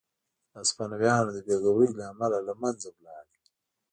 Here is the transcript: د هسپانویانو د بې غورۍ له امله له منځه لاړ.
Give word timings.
د 0.49 0.51
هسپانویانو 0.61 1.29
د 1.33 1.37
بې 1.45 1.55
غورۍ 1.61 1.89
له 1.99 2.03
امله 2.11 2.37
له 2.47 2.53
منځه 2.61 2.89
لاړ. 3.05 3.25